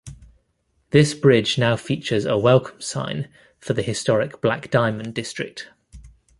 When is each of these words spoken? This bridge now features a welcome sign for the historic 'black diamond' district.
This 0.89 1.13
bridge 1.13 1.59
now 1.59 1.75
features 1.75 2.25
a 2.25 2.35
welcome 2.35 2.81
sign 2.81 3.29
for 3.59 3.73
the 3.73 3.83
historic 3.83 4.41
'black 4.41 4.71
diamond' 4.71 5.13
district. 5.13 5.67